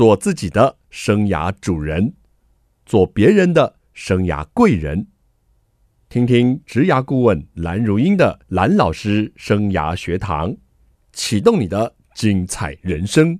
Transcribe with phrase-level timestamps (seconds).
[0.00, 2.14] 做自己的生涯主人，
[2.86, 5.08] 做别人的生涯贵人。
[6.08, 10.56] 听听职涯顾问蓝如英的蓝老师生涯学堂，
[11.12, 13.38] 启动你的精彩人生。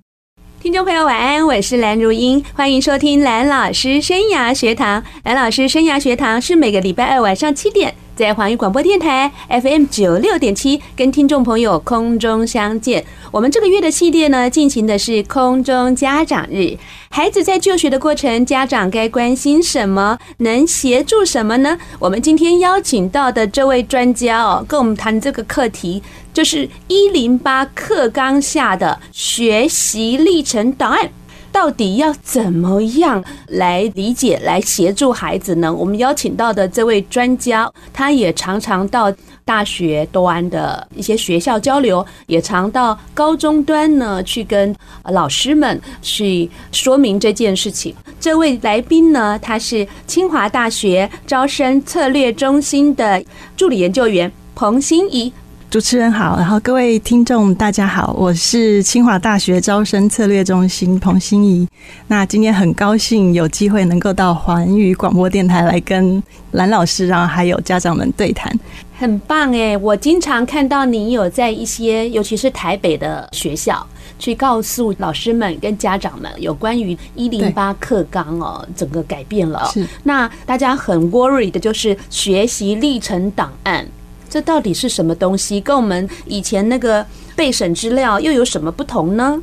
[0.59, 5.03] 听众朋友，晚安，我是蓝如英，欢迎收听蓝老师生涯学堂。
[5.23, 7.95] 蓝老师生涯学堂是每个礼拜二晚上七点。
[8.21, 13.03] 在环宇广播电台 FM 九六点七，跟听众朋友空中相见。
[13.31, 16.77] 我们这个月的系列呢，进行的是空中家长日。
[17.09, 20.19] 孩子在就学的过程，家长该关心什么？
[20.37, 21.75] 能协助什么呢？
[21.97, 31.09] 我们今天邀请到的这位专家哦，跟我们谈这个课题，就是一零八课纲下的学习历程档案。
[31.51, 35.71] 到底要怎么样来理解、来协助孩子呢？
[35.73, 47.93] 我们邀请到的这位专家，他也常常到大学端的一些学校交流，也常到高中端呢去跟老师们去说明这件事情。
[48.19, 53.23] 这位来宾呢，他是清华大学招生策略中心的
[53.57, 55.33] 助理研究员彭欣怡。
[55.71, 61.65] 主持人好，然后各位听众大家好，我是清华大学招生策略中心彭欣怡。
[62.07, 68.53] 那今天很高兴有机会能够到环宇广播电台来跟蓝老师，然后还有家长们对谈，
[68.99, 69.77] 很棒哎！
[69.77, 73.87] 我经常看到你有在一些，尤其是台北的学校，
[74.19, 79.71] 去告诉老师们跟家长们有关于一零八课纲哦，整个改变了。
[79.73, 83.87] 是，那大家很 worried 的就是学习历程档案。
[84.31, 85.59] 这到底是什么东西？
[85.59, 89.39] 跟我们以前那个备审资料又有什么不同呢？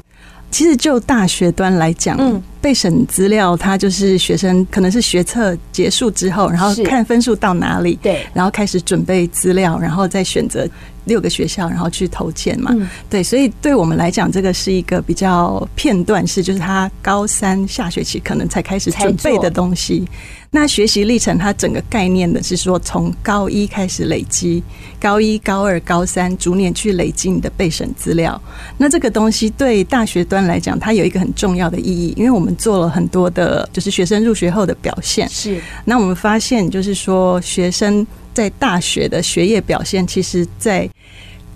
[0.50, 10.66] 其实就大学端来讲，嗯，备审资料它就是学生可能是学测结束之后，然后看分数到哪里，对，然后开始准备资料，然后再选择
[11.09, 12.73] 六个学校，然后去投件嘛。
[13.11, 20.06] 对，所以对我们来讲，这个是一个比较片段式，就是他高三下学期可能才开始准备的东西。
[20.50, 24.62] 那学习历程，它整个概念的是说，从高一开始累积，
[24.99, 28.41] 高一、高二、高三，逐年去累积你的备审资料。
[28.78, 35.28] 那这个东西对大学端来讲，它有一个很重要的意义，因为我们做了很多的，就是学生入学后的表现。
[35.28, 35.61] 是。
[35.84, 38.06] 那我们发现，就是说，学生
[38.38, 40.88] 在大学的学业表现，其实，在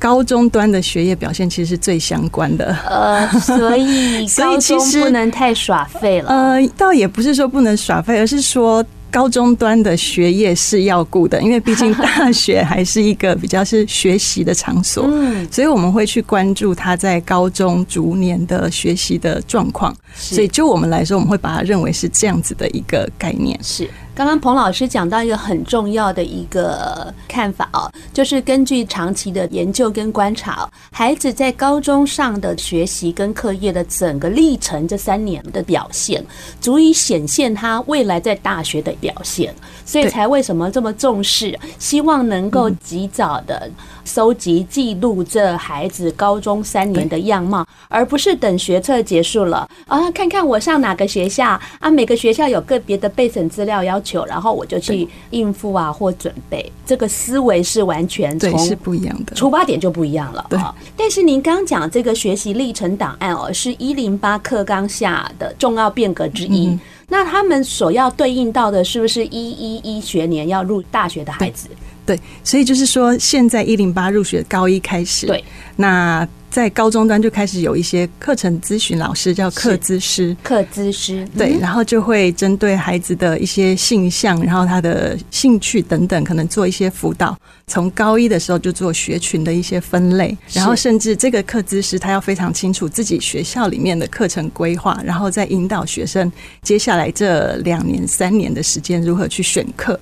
[0.01, 6.29] 高中端的学业表现其实是最相关的，呃，所以 所以其实不能太耍废了。
[6.29, 19.97] 呃，倒也不是说不能耍废，而是说高中端的学业是要顾的，因为毕竟大学还是一个比较是学习的场所， 嗯，所以我们会去关注他在高中逐年的学习的状况。
[20.17, 23.89] 所以就我们来说，我们会把它认为是这样子的一个概念，是。
[24.15, 36.23] 刚刚彭老师讲到一个很重要的一个看法哦，就是根据长期的研究跟观察，孩子在高中上的学习跟课业的整个历程，这三年的表现，
[36.61, 39.55] 足以显现他未来在大学的表现，
[39.87, 43.71] 所以才为什么这么重视，希望能够及早的。
[44.05, 56.71] 收集记录这孩子高中三年的样貌，而不是等学测结束了啊，看看我上哪个学校啊，每个学校有个别的备审资料要求，然后我就去应付啊或准备。
[56.85, 60.45] 这个思维是完全从是不一样的，出发点就不一样了。
[60.51, 60.59] 对，
[60.97, 66.79] 但是您刚讲这个学习历程档案哦，是一零八课纲下的重要变革之一。
[67.09, 71.69] 那他们所要对应到的是不是一一一学年要入大学的孩子？
[72.05, 75.45] 对，所以就是说，现在一零八入学高一开始，对，
[75.77, 87.35] 那在高中端就开始有一些课程咨询老师，叫课咨师，课咨师，对，然后就会针对孩子的一些性向，然后他的兴趣等等，可能做一些辅导。
[87.67, 96.31] 从高一的时候就做学群的一些分类，然后甚至这个课咨师他要非常清楚自己学校里面的课程规划，然后再引导学生
[96.61, 99.99] 接下来这两年、三年的时间如何去选课。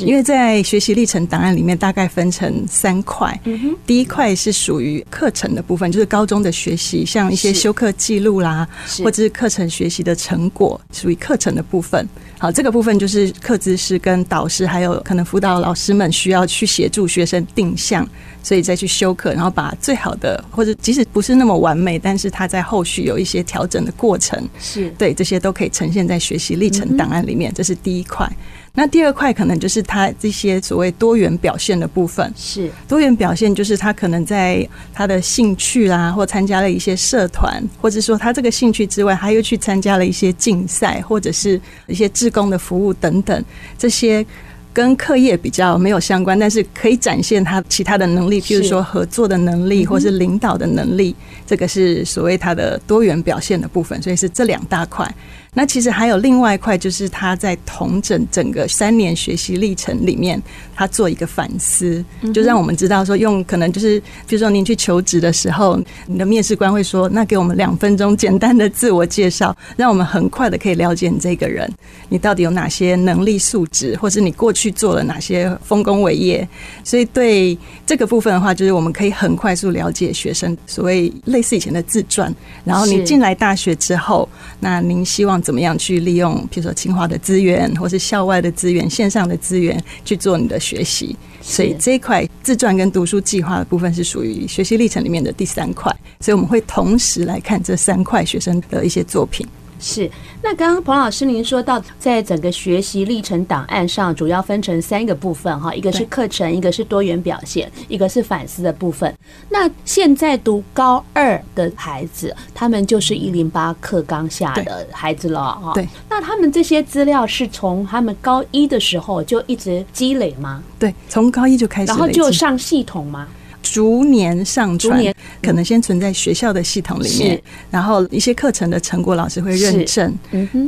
[0.00, 3.40] 因为在学习历程档案里面，大概分成三块。
[3.86, 8.68] 第一块是属于课程的部分，就是高中的学习，像一些修课记录啦，
[9.02, 12.08] 或者是课程学习的成果，属于课程的部分。
[12.38, 18.08] 好，这个部分就是课资师跟导师，还有可能辅导老师们需要去协助学生定向，
[18.44, 27.52] 所以再去修课，然后把最好的，或者即使不是那么完美，但是他在后续有一些调整的过程，是对这些都可以呈现在学习历程档案里面。
[27.52, 28.30] 这是第一块。
[28.78, 34.64] 那第二块可能就是他这些所谓多元表现的部分，是多元表现，就是他可能在
[34.94, 43.44] 他的兴趣啦，或参加了一些社团，或者说他这个兴趣之外，他又去参加了一些竞赛，或者是一些志工的服务等等，
[43.76, 44.24] 这些
[44.72, 54.00] 跟课业比较没有相关，但是可以展现他其他的能力，譬如说合作的能力，或是领导的能力，这个是所谓他的多元表现的部分。
[54.00, 55.12] 所以是这两大块。
[55.54, 60.40] 那其实还有另外一块，就是他在同整整个三年学习历程里面，
[60.76, 62.04] 他做一个反思，
[62.34, 71.68] 就让我们知道说，用可能就是，比如说您去求职的时候，你的面试官会说，那给我们两分钟简单的自我介绍，让我们很快的可以了解你这个人，
[72.10, 76.46] 你到底有哪些能力素质，或是你过去做了哪些丰功伟业。
[76.84, 82.32] 所以对这个部分的话，就是我们可以很快速了解学生所谓类似以前的自传，
[82.64, 84.28] 然后你进来大学之后，
[84.60, 85.37] 那您希望。
[85.40, 91.16] 怎么样去利用，比如说清华的资源，或是校外的资源、线上的资源去做你的学习？
[91.40, 99.46] 所以这一块自传跟读书计划的部分是属于学习历程里面的第三块，所以我们会同时来看这三块学生的一些作品。
[99.78, 100.10] 是，
[100.42, 109.12] 那刚刚彭老师您说到，在整个学习历程档案上，主要分成三个部分哈，一个是课程，一个是多元表现，一个是反思的部分。
[109.48, 115.72] 那现在读高二的孩子，他们就是一零八课纲下的孩子了哈。
[115.74, 120.62] 对，那他们这些资料是从他们高一的时候就一直积累吗？
[120.78, 123.28] 对，从高一就开始，然后就上系统吗？
[123.70, 124.98] 逐年上传，
[125.42, 130.14] 可能先存在学校的系统里面，然后一些课程的成果老师会认证，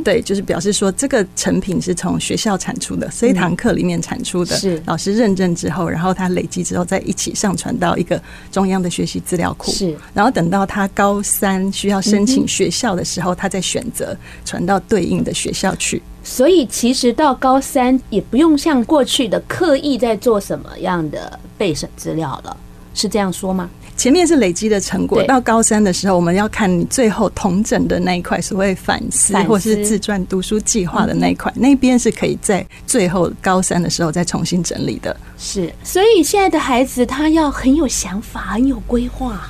[0.03, 8.21] 对，就是表示说这个成品是从学校产出的，这一堂课里面产出的，是老师认证之后，然后他累积之后再一起上传到一个
[8.51, 14.15] 中央的学习资料库，是，然后等到他高三需要申请学校的时候，他再选择
[14.45, 16.01] 传到对应的学校去。
[16.23, 22.55] 所以其实到高三也不用像过去的刻意在做什么样的备审资料了。
[23.01, 23.67] 是这样说吗？
[23.97, 35.15] 前面是累积的成果，到高三的时候，我们要看你最后同整的那一块，所谓反思或是自传读书计划的那一块，那边是可以在最后高三的时候再重新整理的。
[35.37, 39.49] 是，所以现在的孩子他要很有想法，很有规划，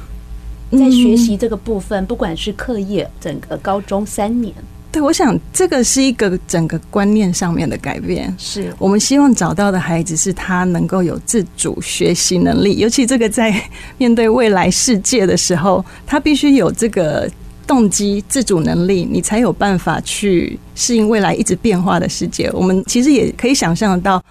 [0.71, 4.53] 在学习这个部分，不管是课业，整个高中三年。
[4.91, 8.33] 对，我想这个是一个整个观念上面的改变。
[8.37, 13.55] 是我们希望找到的孩子，是他能够有自主学习能力，尤其这个在
[13.97, 17.29] 面对未来世界的时候，他必须有这个
[17.71, 22.51] 动机、自主能力，你才有办法去适应未来一直变化的世界。
[22.51, 24.21] 我们其实也可以想象得到。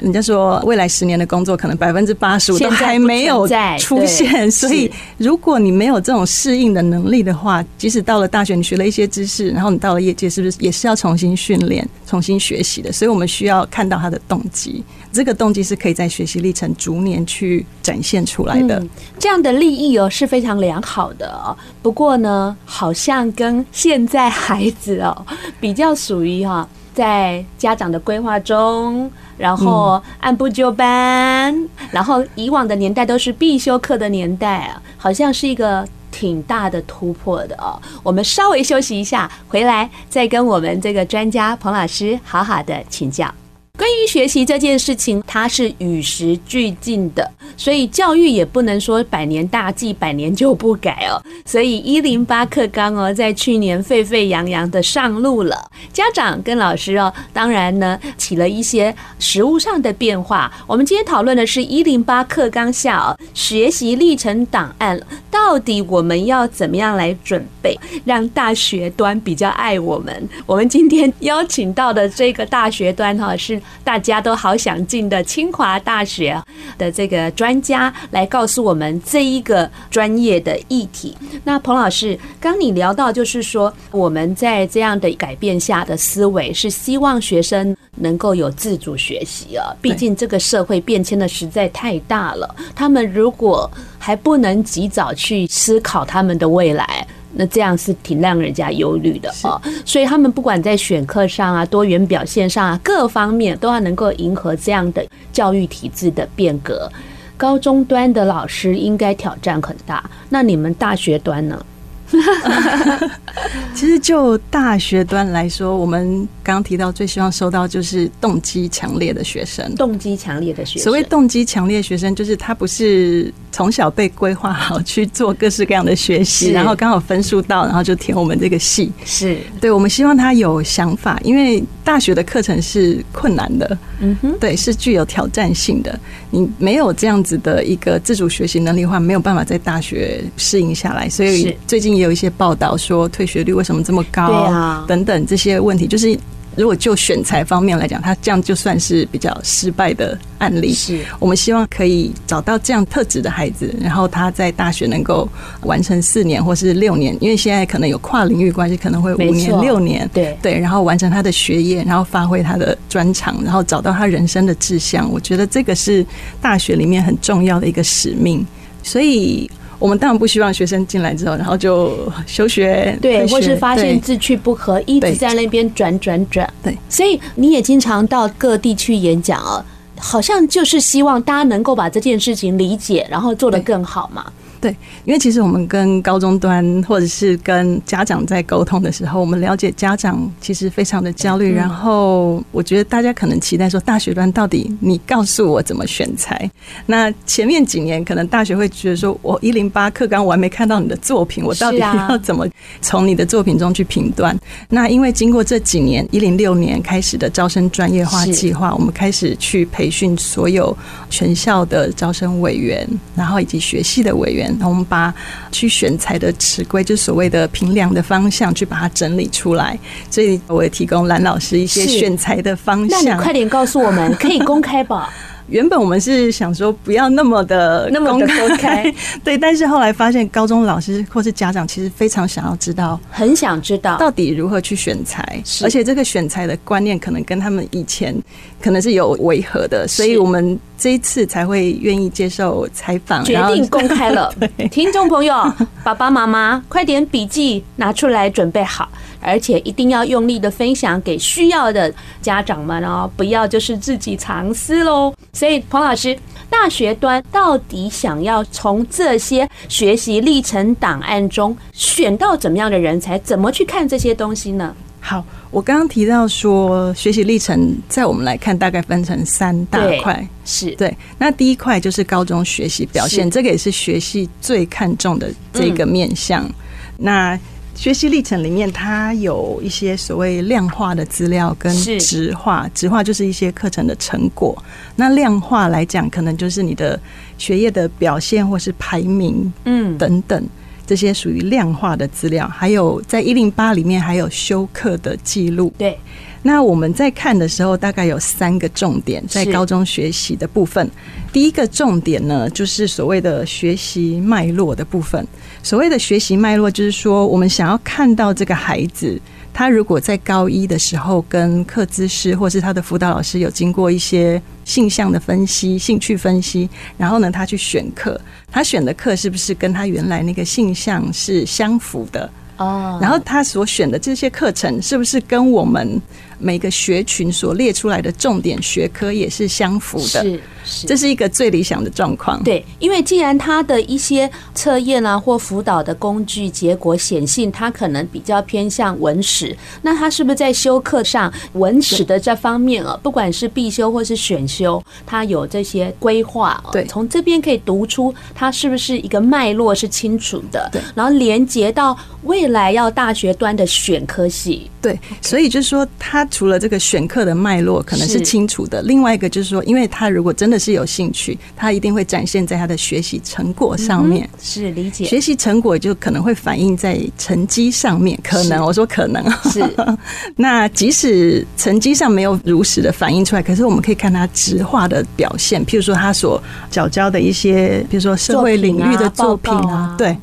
[0.00, 3.48] 人家说，未来十年的工作可能百分之八十五都还没有
[3.78, 12.92] 出现，所以如果你没有这种适应的能力的话，即使到了大学，你学了一些知识，然后你到了业界，是不是也是要重新训练、重新学习的？
[12.92, 18.78] 所以我们需要看到他的动机，这个动机是可以在学习历程逐年去展现出来的。
[18.78, 21.56] 嗯，这样的利益哦是非常良好的哦。
[21.82, 25.26] 不过呢，好像跟现在孩子哦
[25.60, 29.10] 比较属于哈，在家长的规划中。
[29.38, 31.56] 然后按部就班，
[31.92, 37.80] 然后以往的年代都是必修课的年代啊，好像是一个挺大的突破的哦。
[38.02, 43.32] 我们稍微休息一下，回来再跟我们这个专家彭老师好好的请教。
[43.78, 51.22] 关于学习这件事情，它是与时俱进的，所以教育也不能说百年大计，百年就不改哦。
[51.46, 60.52] 所以一零八课纲哦，在去年沸沸扬扬的上路了，家长跟老师哦，当然呢起了一些实物上的变化。
[60.66, 70.28] 我们今天讨论的是一零八课纲下哦，学习历程档案，到底我们要怎么样来准备，让大学端比较爱我们？
[70.46, 73.62] 我们今天邀请到的这个大学端哈是。
[73.82, 76.40] 大家都好想进的清华大学
[76.76, 81.16] 的这个专家来告诉我们这一个专业的议题。
[81.44, 89.74] 那彭老师，刚你聊到就是说，我们在这样的改变下的思维是希望学生能够有自主学习啊。
[89.80, 97.06] 毕竟这个社会变迁的实在太大了，他们如果还不能及早去思考他们的未来。
[97.34, 106.90] 那这样是挺让人家忧虑的哦，所以他们不管在选课上啊、多元表现上啊，各方面都要能够迎合这样的教育体制的变革。
[107.36, 111.64] 高中端的老师应该挑战很大，那你们大学端呢？
[113.74, 119.72] 其实就大学端来说，我们刚刚提到最希望收到就是动机强烈的学生。
[119.76, 128.92] 动机强烈的学生，所谓动机强烈的学生，就是他不是从小被规划好去做各式各样的学习，然后刚好分数到，然后就填我们这个系。
[129.04, 135.98] 是对，我们希望他有想法，因为大学的课程是困难的，嗯哼，对，是具有挑战性的。
[136.30, 141.08] 你没有这样子的一个自主学习能力的话，没有办法在大学适应下来。
[141.08, 144.84] 所以最近也有一些报道说退学率为什么这么高啊？
[144.86, 146.16] 等等这些问题，就是
[146.58, 150.74] 如果就选材方面来讲，他这样就算是比较失败的案例。
[150.74, 155.28] 是我们希望可以找到这样特质的孩子，然后他在大学能够
[155.62, 165.08] 完成四年或是六年，因为现在可能有跨领域关系，可能会五年、六年，对对，然后完成他的学业，然后发挥他的专长，然后找到他人生的志向。
[165.10, 166.04] 我觉得这个是
[166.42, 168.44] 大学里面很重要的一个使命，
[168.82, 169.48] 所以。
[169.78, 176.52] 我们当然不希望学生进来之后，然后就休学，对，或是发现志趣不合，一直在那边转转转。
[176.62, 179.64] 对，所以你也经常到各地去演讲啊，
[179.98, 184.32] 好像就是希望大家能够把这件事情理解，然后做得更好嘛。
[184.60, 184.74] 对，
[185.04, 191.54] 因为其实我们跟高中端或者是跟家长在沟通的时候，我们了解家长其实非常的焦虑。
[191.54, 196.50] 然后我觉得大家可能期待说，大学端到底你告诉我怎么选材？
[196.86, 202.44] 那前面几年可能大学会觉得说，我一零八课纲我还没看到你的作品，我到底 要怎么
[202.80, 204.36] 从你的作品中去评断？
[204.68, 210.76] 那因为经过这几年一零六年开始的招生专业化计划，我们开始去培训所有
[211.08, 212.84] 全校的招生委员，
[213.14, 214.47] 然后以及学系的委员。
[214.62, 215.12] 我们把
[215.50, 219.78] 去选材的尺规，就所谓的评量的方向，去把它整理出来。
[220.10, 223.04] 所以我也提供蓝老师一些选材的方向。
[223.04, 225.10] 那你快点告诉我们，可以公开吧？
[225.48, 228.92] 原本我们是想说不要那么的那么的公开，
[229.24, 233.96] 对，但是后来发现高中老师或是家长其实非常想要知道，很想知道。
[233.98, 238.14] 到底如何去选材，而且这个选材的观念可能跟他们以前
[238.60, 244.32] 可能是有违和的，所以我们这一次才会愿意接受采访，决定公开了。
[244.70, 245.34] 听众朋友，
[245.82, 248.88] 爸爸妈妈快点笔记拿出来准备好。
[249.20, 255.14] 而且一定要用力的分享给需要的家长们哦，不要就是自己藏私喽。
[255.32, 256.18] 所以，彭老师，
[256.50, 263.18] 大学端到底想要从这些学习历程档案中选到怎么样的人才？
[263.18, 264.74] 怎么去看这些东西呢？
[265.00, 270.94] 好，我刚刚提到说，学习历程在我们来看，大概分成三大块，是对。
[271.16, 276.44] 那第一块就是高中学习表现，这个也是学系最看重的这个面向。
[276.44, 276.54] 嗯、
[276.98, 277.40] 那
[277.78, 284.60] 学习历程里面，它有一些所谓量化的资料跟质化，质化就是一些课程的成果。
[284.96, 286.98] 那量化来讲，可能就是你的
[287.38, 290.44] 学业的表现或是排名，嗯，等等，
[290.88, 292.48] 这些属于量化的资料。
[292.48, 295.70] 还有在一零八里面还有修课的记录。
[295.76, 295.96] 对，
[296.42, 300.90] 那我们在看的时候，大概有三个重点在高中学习的部分。
[301.30, 305.24] 第一个重点呢，就是所谓的学习脉络的部分。
[305.62, 309.20] 所谓的学习脉络，就是说，我们想要看到这个孩子，
[309.52, 318.20] 他如果在高一的时候跟课资师或是他的辅导老师有经过一些性向的分析、兴趣分析，然后呢，他去选课，
[318.52, 322.30] 他选的课是不是跟他原来那个性向是相符的？
[322.58, 325.98] 哦，然后他所选的这些课程是不是跟我们
[326.38, 330.22] 每个学群所列出来的重点学科也是相符的？
[330.24, 330.40] 是。
[330.86, 332.42] 这是一个最理想的状况。
[332.44, 346.62] 对，因为既然他的一些测验啊或辅导的工具结果显性，他可能比较偏向文史，那他是不是在修课上文史的这方面啊，不管是必修或是选修，他有这些规划？
[346.70, 350.68] 对，从这边可以读出他是不是一个脉络是清楚的。
[350.70, 354.70] 对，然后连接到未来要大学端的选科系。
[354.80, 364.24] 对，所以就是说，他除了这个选课的脉络可能是清楚的，另外一个就是说，因为他如果真的是有兴趣，他一定会展现在他的学习成果上面。
[364.32, 368.18] 嗯、是理解学习成果就可能会反映在成绩上面。
[368.22, 369.62] 可能我说可能是
[370.36, 375.64] 那即使成绩上没有如实的反映出来，可是我们可以看他直化的表现。
[375.66, 380.16] 譬如说他所缴交的一些，比如说社会领域的作品啊，对，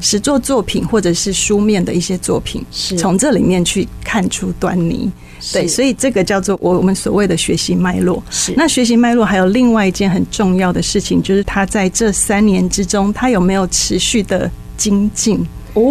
[0.00, 5.10] 实作作品或者是书面的一些作品，是从这里面去看出端倪。
[5.52, 8.22] 对，所以这个叫做我们所谓的学习脉络。
[8.28, 15.46] 是，那学习脉络还有另外一件很重要的事情，就是他在这三年之中，他有没有持续的精进？
[15.74, 15.82] 哦。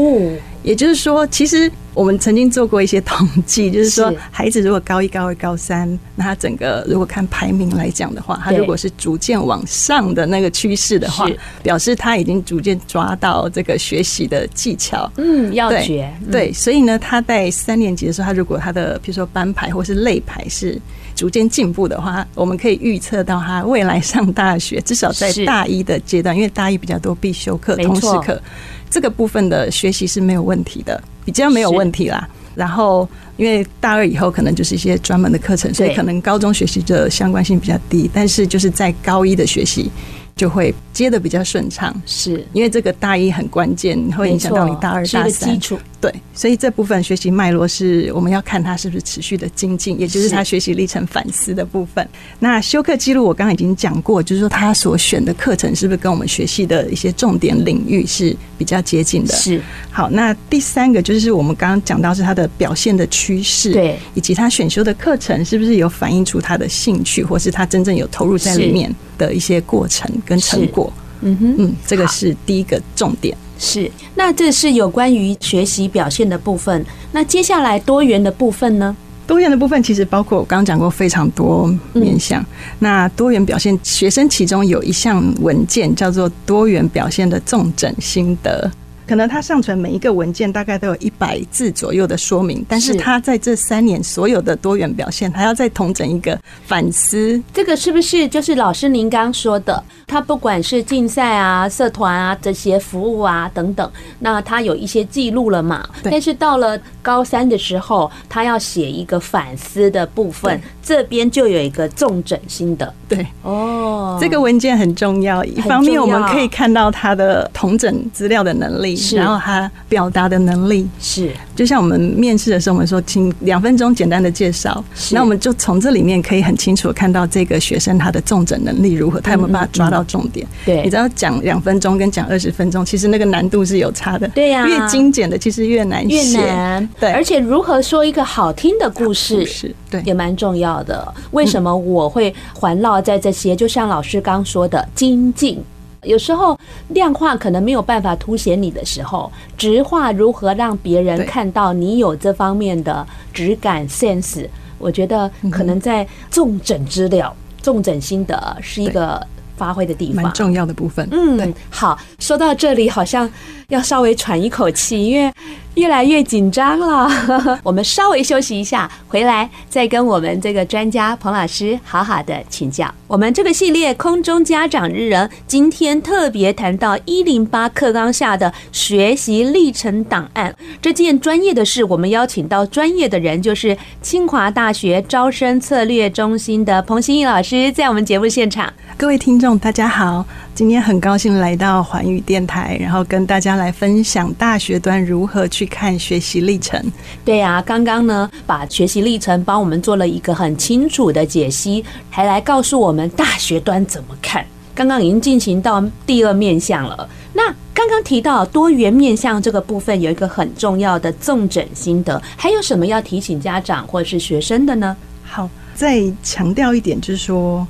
[0.62, 11.28] 也就是说，其实我们曾经做过一些统计，就是说，孩子如果高一、高二、高三，那他整个如果看排名来讲的话，他如果是逐渐往上的那个趋势的话，
[11.62, 15.12] 表示他已经逐渐抓到这个学习的技巧。
[15.18, 16.10] 嗯，要诀。
[16.32, 20.82] 对，所以呢，他在三年级的时候，他如果他的比如说班排或是类排是
[21.18, 28.42] 逐渐进步的话，我们可以预测到他未来上大学，至少在大一的阶段，因为大一比较多必修课、通识课。
[28.90, 32.28] 这个部分的学习是没有问题的，比较没有问题啦。
[32.56, 38.10] 然后，因为大二以后可能就是一些专门的课程，所以可能高中学习的相关性比较低。
[38.14, 39.90] 但是就是在高一的学习
[40.36, 45.54] 就会接的比较顺畅，是因为这个大一很关键，会影响到你大二、大三。
[45.54, 52.08] 基础对，所以这部分学习脉络是我们要看他是不是持续的精进，也就是他学习历程反思的部分。
[52.40, 59.36] 那修课记录我刚刚已经讲过，就是说他所选的课程是不是跟我们学习的一些重点领域是比较接近的？
[59.36, 59.62] 是。
[59.92, 70.92] 好，那第三个就是我们刚刚讲到是他的表现的趋势，对，以及他选修的课程是不是有反映出他的兴趣，或是他真正有投入在里面的一些过程跟成果。
[71.22, 73.36] 嗯哼，嗯，这个是第一个重点。
[73.60, 76.84] 是，那这是有关于学习表现的部分。
[77.12, 78.96] 那接下来多元的部分呢？
[79.28, 82.42] 多元的部分其实包括我刚刚讲过非常多面向。
[82.42, 82.46] 嗯、
[82.80, 88.72] 那多元表现，学生其中有一项文件叫做多元表现的重整心得。
[89.10, 97.42] 可能他上传每一个文件大概都有一百字左右的说明，但是他在这三年所有的多元表现，他要再统整一个反思。
[97.52, 99.84] 这个是不是就是老师您刚说的？
[100.06, 105.88] 他不管是竞赛啊、社团啊这些服务啊等等，那他有一些记录了嘛？
[106.04, 112.94] 但是到了高三的时候，他要写一个反思的部分，这边就有一个重整心得。
[113.08, 115.44] 对，哦，这个文件很重要。
[115.44, 118.99] 一方面我们可以看到他的统整资料的能力。
[119.16, 130.46] 然后他表达的能力是，就像我们面试的时候，我们说，请两分钟简单的介绍，那我们就从这里面可以很清楚的看到这个学生他的重整能力如何，他有没有办法抓到重点？
[130.66, 134.28] 对，你知道讲两分钟跟讲二十分钟，其实那个难度是有差的。
[134.30, 136.90] 对呀，越精简的其实越难写，越难。
[137.00, 141.14] 对，而且如何说一个好听的故事，是对，也蛮重要的。
[141.32, 143.56] 为什么我会环绕在这些？
[143.56, 145.64] 就像老师刚说的，精进。
[146.04, 146.58] 有时候
[146.90, 154.48] 量化可能没有办法凸显你的时候，直化如何让别人看到你有这方面的质感 sense？
[154.78, 159.26] 我觉得可能在重整资料、重整心得是一个
[159.60, 161.06] 发挥的地方，蛮重要的部分。
[161.12, 163.30] 嗯，好，说到这里好像
[163.68, 165.32] 要稍微喘一口气，因为。
[165.76, 167.08] 越来越紧张了，
[167.64, 172.94] 我们稍微休息一下，回来再跟我们这个专家彭老师好好的请教。
[173.08, 188.74] 我们这个系列空中家长日人，今天特别谈到一零八课纲下的学习历程档案这件专业的事，我们邀请到专业的人，就是清华大学招生策略中心的彭新义老师，在我们节目现场。
[188.98, 190.26] 各位听众，大家好。
[190.54, 196.84] 今天很高兴来到环宇电台，然后跟大家来分享大学端如何去看学习历程。
[197.24, 204.46] 对呀，刚刚呢把学习历程帮我们做了一个很清楚的解析，还来告诉我们大学端怎么看。
[204.76, 207.10] 刚刚已经进行到第二面向了。
[207.34, 214.96] 那刚刚提到多元面向这个部分，有一个很重要的重整心得，还有什么要提醒家长或者是学生的呢？
[215.24, 217.66] 好，再强调一点，就是说。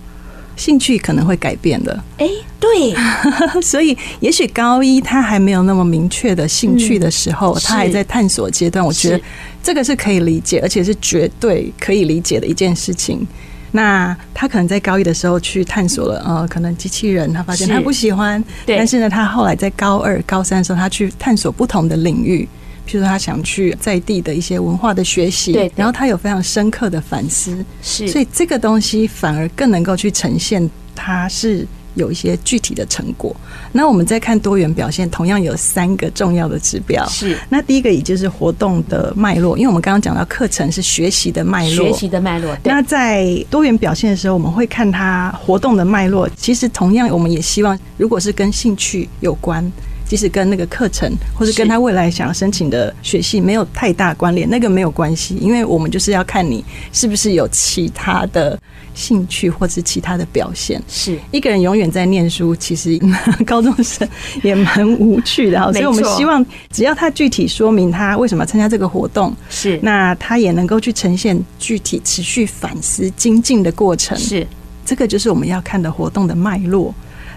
[0.59, 2.27] 兴趣可能会改变的，哎，
[2.59, 2.93] 对，
[3.63, 9.21] 所以也许高一他还没有那么明确的兴趣的时候，他还在探索阶段，我觉得
[9.63, 13.25] 这个是可以理解，而且是绝对可以理解的一件事情。
[13.71, 22.45] 那他可能在高一的时候去探索了，呃，可能机器人，他发现他不喜欢，但是呢，他后来在高二、高三的时候，他去探索不同的领域。
[22.89, 33.35] 譬如，他想去在地的一些文化的学习，对，然后他有非常深刻的反思，是，所以这个东西反而更能够去呈现，他是有一些具体的成果。
[33.71, 37.37] 那我们再看多元表现，同样有三个重要的指标，是。
[37.49, 42.57] 那第一个也就是活动的脉络，因为我们刚刚讲到课程是学习的脉络，学习的脉络。
[42.63, 46.27] 那在多元表现的时候，我们会看他活动的脉络。
[46.35, 49.71] 其实同样，我们也希望，如果是跟兴趣有关。
[50.09, 58.59] 即使跟那个课程，或是跟他未来想要申请的学系没有太大关联，那个没有关系，因为我们就是要看你是不是有其他的
[58.95, 60.81] 兴趣，或是其他的表现。
[60.87, 62.99] 是一个人永远在念书，其实
[63.45, 64.09] 高中生
[64.41, 74.17] 也蛮无趣的，所以我们希望只要他具体说明他为什么参加这个活动，是那他也能够去呈现具体持续反思精进的过程。
[74.17, 74.47] 是
[74.83, 76.91] 这个就是我们要看的活动的脉络。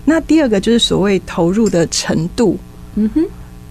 [0.04, 2.58] 那第二个就是所谓投入的程度，
[2.96, 3.24] 嗯哼，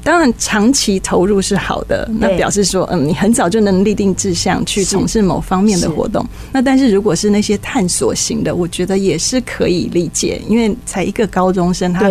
[0.03, 6.25] 当然长期投入是好的，那表示说，嗯，你很早就能立定志向去从事某方面的活动。
[6.51, 12.09] 那但是如果是那些探索型的，我觉得也是可以理解，因为才一个高中生，他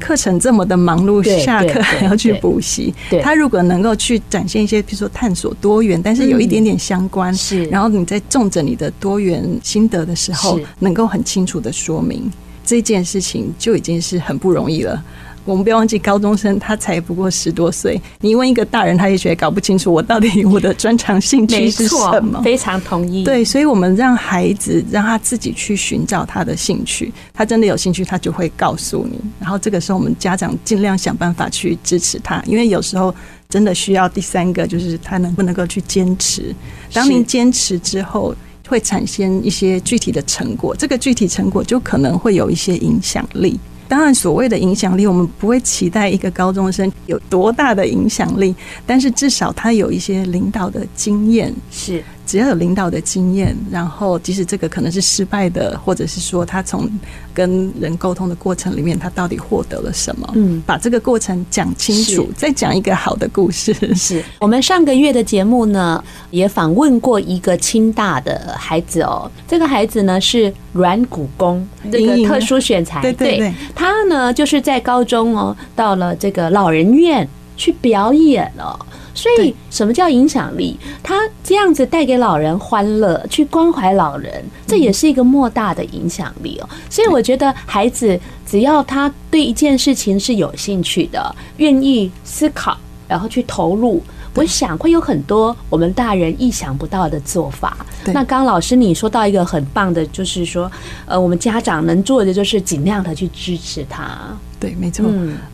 [0.00, 12.28] 课程这么的忙碌，下课还要去补习，他如果能够去展现一些，比如说探索多元，但是有一点点相关，是，然后你在重整你的多元心得的时候，能够很清楚的说明。
[12.68, 15.02] 这件事情就已经是很不容易了。
[15.46, 17.98] 我们不要忘记，高中生他才不过十多岁。
[18.20, 22.42] 你问一个大人，他也觉得搞不清楚我到底我的专长兴趣是什么。
[22.42, 23.24] 非常同意。
[23.24, 29.18] 对，所以我们让孩子让他自己去寻找他的兴趣，他真的有兴趣，他就会告诉你。
[29.40, 33.14] 然后这个时候，我们家长尽量想办法去支持他，因为有时候
[33.48, 36.54] 真的需要第三个，就是他能不能够去坚持。
[36.92, 38.34] 当您坚持之后，
[38.68, 43.58] 会产生一些具体的成果，这个具体成果就可能会有一些影响力。
[43.88, 48.54] 当然，所谓的影响力，我们不会期待一个高中生有多大的影响力，
[48.86, 51.52] 但是至少他有一些领导的经验。
[51.70, 52.04] 是。
[52.28, 56.86] 只要有领导的经验，然后即使这个可能是失败的，或者是说他从
[57.32, 60.30] 跟人沟通的过程里面，他到底获得了什么？
[60.34, 63.72] 嗯，把这个过程讲清楚，再讲一个好的故事。
[63.94, 69.30] 是我们上个月的节目呢，也访问过一个清大的孩子哦。
[69.48, 73.00] 这个孩子呢是软骨功，这个特殊选材。
[73.00, 78.78] 对对对，他呢就是在高中哦，到了这个老人院去表演了。
[79.18, 80.78] 所以，什么叫影响力？
[81.02, 86.68] 他这样子带给老人欢乐，去关怀老人，这也是一个莫大的影响力哦。
[86.88, 92.78] 所以，我觉得孩子只要他对一件事情是有兴趣的，愿意思考，
[93.08, 94.00] 然后去投入，
[94.34, 97.76] 我想会有很多我们大人意想不到的做法。
[98.14, 100.70] 那刚老师你说到一个很棒的，就是说，
[101.06, 104.16] 呃，我们家长能做的就是尽量的去支持他。
[104.60, 105.04] 对，没错，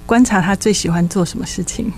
[0.05, 1.91] 观察他最喜欢做什么事情。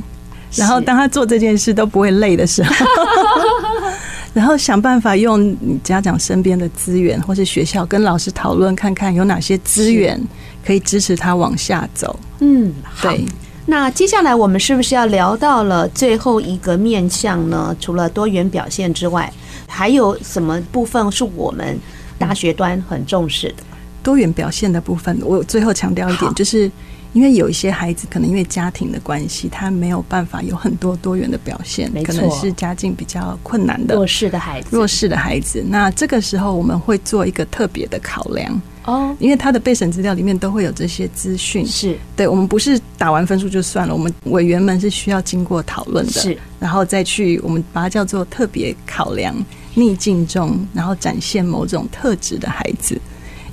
[0.57, 2.87] 然后，当他做这件事都不会累的时候，
[4.33, 10.21] 然后想办法用你家长身边的资源，或是学校跟老师讨论，看看有哪些资源
[10.65, 12.19] 可以支持他往下走。
[12.41, 13.25] 嗯，对。
[13.69, 17.77] 那接下来我们是不是要聊到了最后一个面向呢？
[17.81, 19.33] 除了多元表现之外，
[19.67, 21.79] 还有什么部分是我们
[22.19, 23.65] 大学端很重视的？
[24.03, 26.71] 多元表现的部分，我最后强调一点，就是。
[27.17, 34.69] 因为有一些孩子可能因为家庭的关系，他没有办法有很多多元的表现，可能是家境比较困难的弱势的孩子。
[34.71, 41.97] 弱势的孩子，那这个时候我们会做一个特别的考量哦，因为他的备审资料里面都会有这些资讯，是。
[42.15, 46.37] 对我们不是打完分数就算了，我们委员们是需要经过讨论的，是。
[46.61, 49.35] 然后再去我们把它叫做特别考量，
[49.73, 53.01] 逆境中然后展现某种特质的孩子。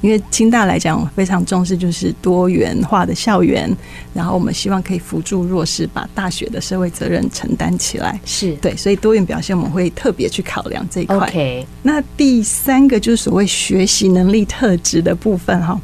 [0.03, 3.73] 因为清大来讲，非常重视就是多元化的校园，
[4.13, 8.19] 然后我们希望可以扶助弱势，把大学的社会责任承担起来。
[8.25, 11.17] 是对，所以多元表现我们会特别去考量这一块。
[11.29, 11.65] Okay.
[11.81, 15.79] 那第三个就是所谓学习能力特质的部分哈，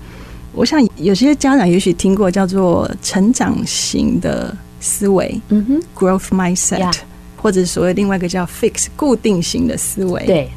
[0.52, 6.94] 我想有些家长也许听过叫做成长型的思维，嗯哼，growth mindset，
[7.38, 10.50] 或者所谓另外一个叫 fix 固定型的思维，对。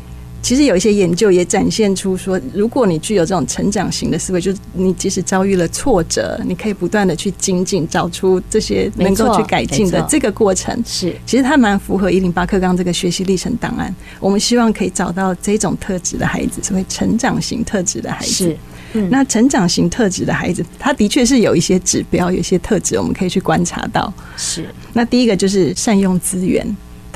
[0.42, 10.76] 其实有一些研究也展现出说，如果你具有这种成长型的思维，就是你即使遭遇了挫折，你可以不断的去精进，找出这些能够去改进的这个过程。
[10.84, 13.94] 是，其实它蛮符合一零八课纲这个学习历程档案。
[14.18, 18.32] 我们希望可以找到这种特质的孩子，所谓成长型特质的孩子。
[18.32, 18.56] 是，
[18.94, 24.12] 嗯，那成长型特质的孩子，他的确是有一些指标，有一些特质，我们可以去观察到。
[24.36, 26.66] 是，那第一个就是善用资源。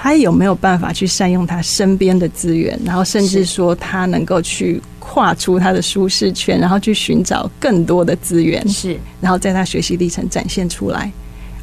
[0.07, 11.11] 他有没有办法去善用他身边的资源，然后甚至说他能够去跨出他的舒适圈，然后去寻找更多的资源，是，然后在他学习历程展现出来，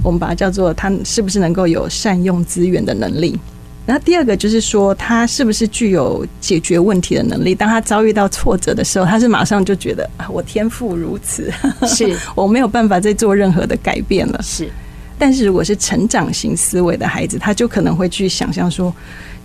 [0.04, 3.40] 我们把它叫做他是不是能够有善用资源的能力。
[3.86, 7.56] 然后第二个就是说他是不是具有解决问题的能力。
[7.56, 11.50] 当他遭遇到挫折的时候，他是马上就觉得啊，我天赋如此，
[11.88, 14.70] 是 我没有办法再做任何的改变了，是。
[15.18, 18.94] 但是如果是成长型思维的孩子，他就可能会去想象说，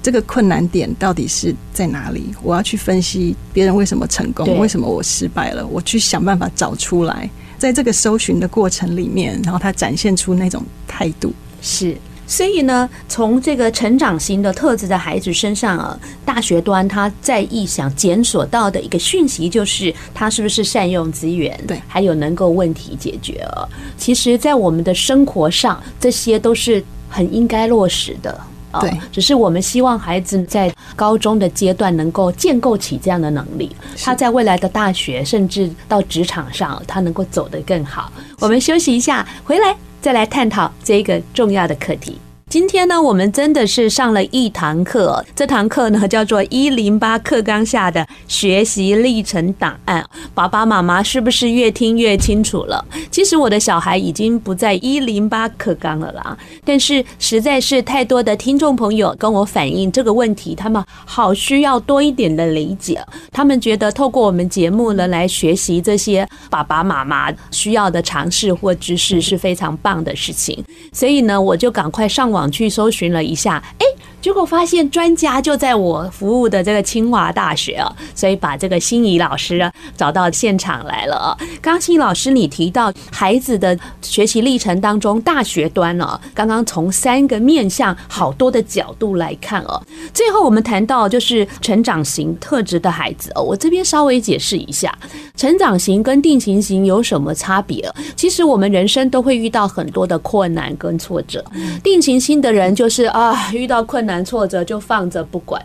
[0.02, 2.34] 这个困难点到底是在哪里？
[2.42, 5.66] 我要去分析别人为什么成功，为什么我失败了？
[5.66, 7.28] 我去想办法找出来，
[7.58, 11.96] 在这个搜寻的过程里面，然后他展现出那种态度是。
[12.28, 23.66] 所以呢，从这个成长型的特质的孩子身上啊，大学端他在意想检索到的一个讯息，就是他是不是善用资源，对，还有能够问题解决啊。
[23.96, 28.38] 其实，在我们的生活上，这些都是很应该落实的。
[28.82, 38.12] 对，只是我们希望孩子在高中的阶段能够建构起这样的能力，他在未来的大学甚至到职场上，他能够走得更好。
[38.38, 39.74] 我们休息一下，回来。
[40.00, 42.18] 再来探讨这个重要的课题。
[42.48, 45.22] 今天呢，我们真的是上了一堂课。
[45.36, 50.02] 这堂课呢，叫做一零八课纲下的学习历程档案。
[50.32, 52.82] 爸爸妈妈是不是越听越清楚了？
[53.10, 56.38] 其实我的小孩已经不在一零八课纲了啦。
[56.64, 62.98] 但是实在是太多的听众朋友跟我反映这个问题，他们好需要多一点的理解。
[63.30, 70.64] 他们觉得透过我们节目呢，来学习这些爸爸妈妈需要的常识或知识是非常棒的事情。
[70.94, 72.37] 所以呢，我就赶快上网。
[72.38, 73.86] 网去搜寻了一下，哎，
[74.20, 81.36] 结果发现专家就在我服务的这个清华大学啊，所以把这个心怡老师啊找到现场来了啊。
[81.62, 89.80] 刚刚心怡老师你提到孩子的学习历程当中，大学端呢，刚刚从三个面向、好多的角度来看哦。
[90.12, 94.96] 最后我们谈到就是成长型特质的孩子哦，我这边稍微解释一下，
[95.36, 97.88] 成长型跟定型型有什么差别？
[98.16, 101.44] 其实我们人生都会遇到很多的困难跟挫折，
[101.84, 104.24] 定型型的人就是啊，遇到困难。
[104.24, 105.62] 挫折就放着不管，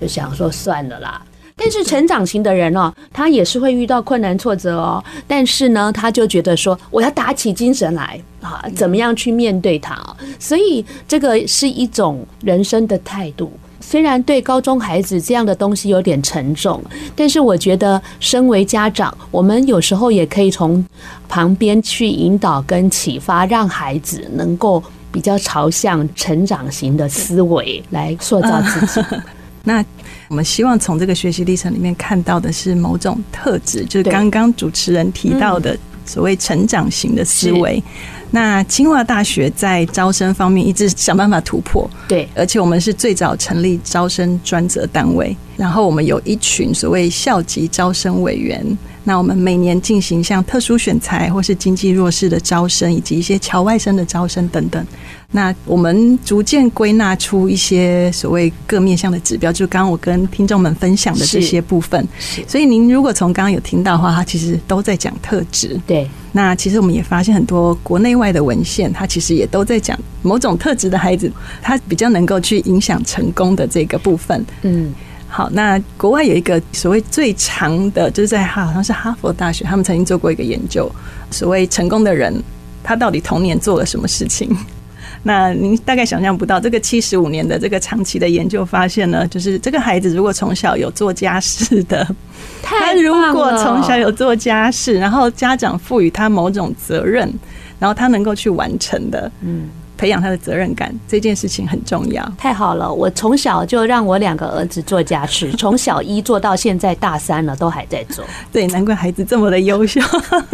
[0.00, 1.20] 就想说算了啦。
[1.54, 9.96] 但是成长型的人哦，他也是会遇到困难挫折哦，但是呢，他就觉得说我要打起精神来啊，怎么样去面对它？
[10.38, 13.50] 所以这个是一种人生的态度。
[13.80, 16.82] 虽然对高中孩子这样的东西有点沉重，
[17.14, 20.84] 但是我觉得身为家长，我们有时候也可以从
[21.28, 24.82] 旁边去引导跟启发，让孩子能够。
[25.16, 29.00] 比较朝向成长型的思维来塑造自己。
[29.64, 29.82] 那
[30.28, 35.74] 我们希望从这个学习历程里面看到的是某种特质，就是刚刚主持人提到的
[36.04, 37.82] 所谓成长型的思维。
[38.30, 48.62] 那清华大学在招生方面一直想办法突破，对，而且我们是最早成立招生专责单位，然后我们有一群所谓校级招生委员。
[49.08, 54.84] 那我们每年进行像特殊选材或是经济弱势的招生，以及一些侨外生的招生等等。
[55.30, 62.04] 那我们逐渐归纳出一些所谓各面向的指标，就刚刚我跟听众们分享的这些部分。
[62.48, 65.80] 所以您如果从刚刚有听到的话，它其实都在讲特质。
[65.86, 66.08] 对。
[66.32, 71.30] 那其实我们也发现很多国内外的文献，它其实也都在讲某种特质的孩子，
[71.62, 74.44] 他比较能够去影响成功的这个部分。
[74.62, 74.92] 嗯。
[75.36, 80.90] 好，那国外有一个所谓最长的，就是在哈，好像是哈佛大学，他们曾经做过一个研究，
[81.30, 82.42] 所谓成功的人，
[82.82, 84.48] 他到底童年做了什么事情？
[85.22, 92.08] 那您大概想象不到，这个七十五年的这个长期的研究发现呢，就是这个孩子如果从小有做家事的，
[92.62, 97.30] 他如果从小有做家事，然后家长赋予他某种责任，
[97.78, 99.68] 然后他能够去完成的，嗯。
[99.96, 102.32] 培养他的责任感，这件事情很重要。
[102.36, 108.24] 太好了，我从小就让我两个儿子做家事， 从小一做到现在大三了，都还在做。
[108.52, 110.00] 对，难怪孩子这么的优秀。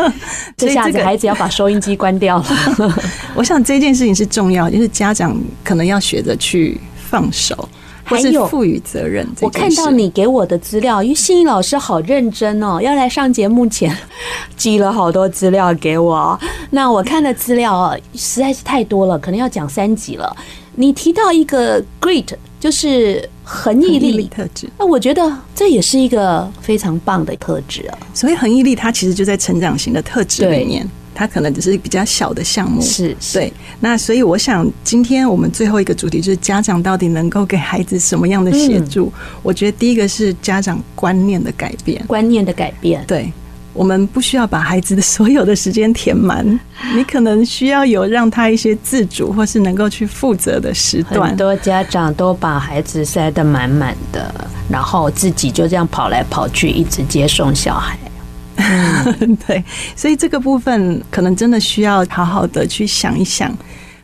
[0.57, 2.45] 这下子孩子要把收音机关掉了。
[3.35, 7.69] 我想这件事情是重要，就是家长可能要学着去放手。
[8.05, 9.27] 还有赋予责任。
[9.41, 13.97] 我看到你给我的资料，因为心怡老师好认真哦，要来上节目前
[14.57, 16.39] 寄了好多资料给我。
[16.71, 20.37] 那我看的资料啊，实在是太多了，可能要讲三集了。
[20.75, 22.27] 你提到一个 great，
[22.59, 27.99] 就是恒毅力特质，那我觉得这也是一个非常棒的特质啊。
[28.15, 30.89] 所以恒毅力，它其实就在成长型的特质里面。
[31.15, 33.53] 它可能只是比较小的项目，是，是对。
[33.81, 39.13] 那所以我想，今天我们最后一个主题就是家长到底能够给孩子什么样的协助？
[39.17, 43.05] 嗯、我觉得第一个是家长观念的改变，观念的改变。
[43.07, 43.33] 对，
[43.73, 46.47] 我们不需要把孩子的所有的时间填满，
[46.97, 51.29] 你可能需要有让他一些自主或是能够去负责的时段。
[51.29, 54.33] 很多家长都把孩子塞得满满的，
[54.69, 57.99] 然后自己就这样跑来跑去，一直接送小孩。
[58.63, 59.63] 嗯， 对，
[59.97, 63.57] 所以这个部分可能真的需要好好的去想一想，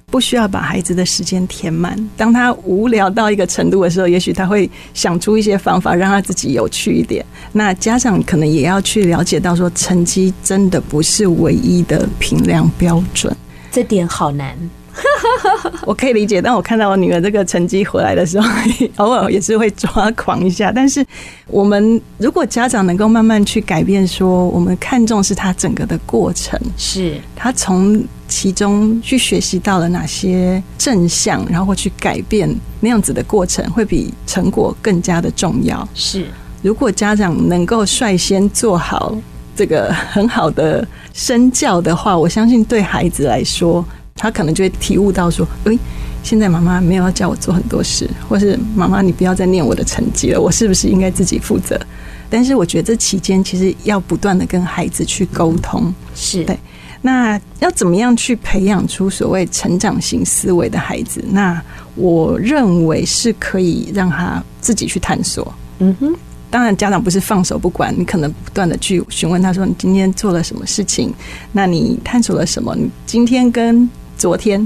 [0.06, 1.96] 不需要把孩子的时间填满。
[2.16, 7.24] 当他无聊到一个程度的时候，也许他会想出一些方法让他自己有趣一点。
[7.52, 13.34] 那家长可能也要去了解到，说成绩真的不是唯一的评量标准，
[13.70, 14.56] 这点好难。
[15.86, 18.48] 我可以理解，当我看到我女儿这个成绩回来的时候，
[18.96, 20.72] 偶尔也是会抓狂一下。
[20.74, 21.04] 但是，
[21.46, 32.48] 我们如果家长能够慢慢去改变，说我们看重是他整个的过程，是他从其中去学习到了哪些正向，然后去改变
[32.80, 35.88] 那样子的过程，会比成果更加的重要。
[35.94, 36.26] 是，
[36.62, 39.16] 如果家长能够率先做好
[39.56, 43.84] 这个很好的身教的话，我相信对孩子来说。
[44.18, 45.78] 他可能就会体悟到说：“诶，
[46.22, 51.80] 现在妈妈没有要叫我做很多事，或是妈妈你不要再念我的成绩了，我是不是应该自己负责？”
[52.30, 56.58] 但是我觉得这期间其实要不断的跟孩子去沟通，是对。
[57.00, 61.24] 那要怎么样去培养出所谓成长型思维的孩子？
[61.30, 61.62] 那
[61.94, 65.54] 我认为是可以让他自己去探索。
[65.78, 66.12] 嗯哼，
[66.50, 71.14] 当然家长不是放手不管，你可能不断的去询问他说：“你今天做了什么事情？
[71.52, 72.74] 那你探索了什么？
[72.76, 74.60] 你今天跟……”昨天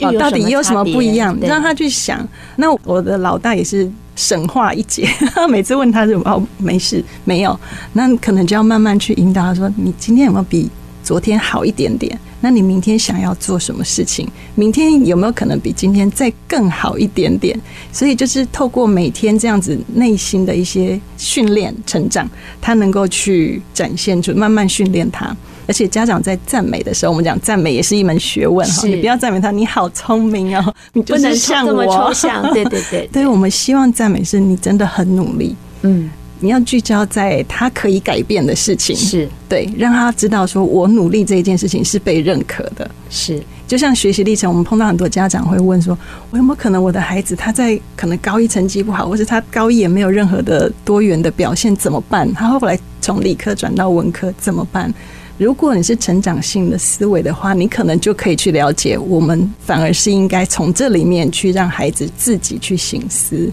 [0.00, 1.36] 哦，到底有什么不一样？
[1.40, 2.24] 让他去想。
[2.56, 5.08] 那我的老大也是神话一姐，
[5.50, 7.58] 每次问他什么哦，没事，没有。
[7.94, 10.70] 那可能就要慢慢去引导他说：“你今天有没有比
[11.02, 14.28] 昨天好一点点，那你明天想要做什么事情？
[14.54, 17.58] 明天有没有可能比今天再更好一点点？
[17.92, 22.28] 所以就是透过每天这样子内心的一些训练成长，
[22.60, 25.34] 他能够去展现出，慢慢训练他。
[25.68, 28.86] 而且家长在赞美的时候，我们讲赞美也是一门学问哈。
[28.86, 32.42] 你不要赞美他，你好聪明哦，你不能像我这么抽象。
[32.52, 35.54] 对 对对，对，对我们希望赞美是你真的很努力。
[35.82, 36.10] 嗯。
[36.40, 42.88] 你要聚焦在他可以改变的事情，是对，让他知道说，我努力这一件事情是被认可的。
[43.10, 45.98] 是，就像学习历程，我们碰到很多家长会问说，
[46.30, 52.32] 我有没有可能我的孩子他在可能高一成绩不好，或是他高一也没有任何的多元的表现，怎么办？
[52.34, 54.94] 他后来从理科转到文科怎么办？
[55.38, 63.48] 如果你是成长性的思维的话，你可能就可以去了解，我们反而是应该从这里面去让孩子自己去醒思，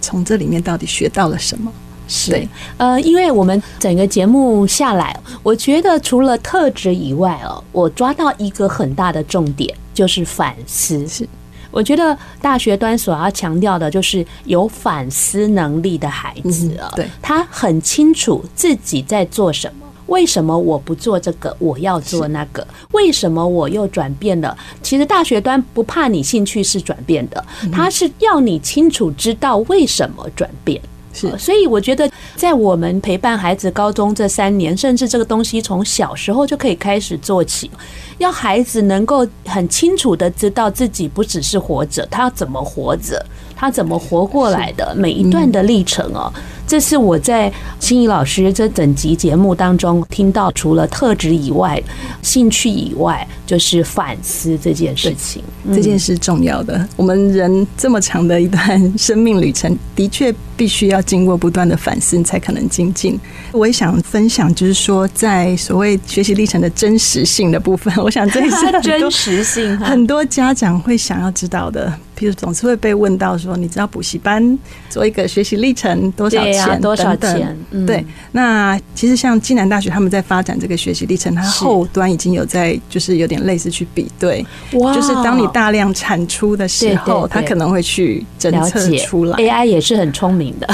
[0.00, 1.70] 从这里面到底学到了什么。
[2.08, 11.06] 是，呃，因为我们整个节目下来，我觉得除了特质以外哦，我抓到一个很大的重点，就是反思。
[11.06, 11.28] 是，
[11.70, 24.56] 我觉得大学端所要强调的就是有反思能力的孩子啊，对，他很清楚自己在做什么，为什么我不做这个，我要做那个，为什么我又转变了？
[24.82, 30.80] 其实大学端不怕你兴趣是转变的，他是要你清楚知道为什么转变。
[31.12, 37.70] 是，所以我觉得，在我们陪伴孩子高中这三年，甚至这个东西从小时候就可以开始做起，
[38.18, 43.24] 要孩子能够很清楚的知道自己不只是活着，他要怎么活着，
[43.56, 46.30] 他怎么活过来的每一段的历程哦。
[46.66, 51.80] 这是我在心怡老师这整集节目当中听到，除了特质以外，
[52.22, 55.42] 兴趣以外，就是反思这件事情。
[55.72, 56.86] 这件事重要的。
[56.96, 63.18] 我们人这么长的一段生命旅程，的确必须要经过不断的反思，才可能精进。
[63.52, 71.92] 我也想分享，就是说，在所谓学习历程的真实性的部分，我想这是 真实性，很多家长会想要知道的。
[72.18, 76.68] 譬如总是会被问到说，你知道补习班做一个学习历程多少钱？
[76.68, 77.56] 啊、多少钱？
[77.70, 89.36] 嗯、对，那其实像暨南大学他们在发展这个学习历程，它后端已经有在就是有点类似去比对，就是当你大量产出的时候，它可能会去侦测出来。
[89.36, 90.68] AI 也是很聪明的，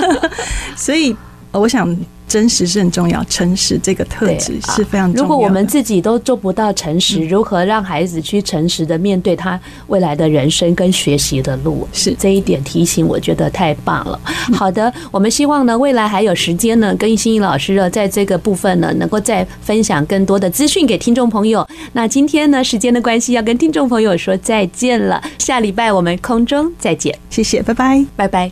[0.76, 1.16] 所以
[1.52, 1.96] 我想。
[2.28, 5.22] 真实是很重要，诚实这个特质是非常重要的。
[5.22, 11.88] 如果我们自己都做不到诚实，如何让孩子去诚实的面对他未来的人生跟学习的路？
[11.92, 14.20] 是这一点提醒，我觉得太棒了。
[14.52, 21.66] 好的，我们希望呢，未来还有时间呢，跟心怡老师呢，在这个部分呢，能够再分享更多的资讯给听众朋友。
[21.94, 25.22] 那今天呢，时间的关系，要跟听众朋友说再见了。
[25.38, 28.46] 下礼拜我们空中再见，谢谢，拜拜，拜拜。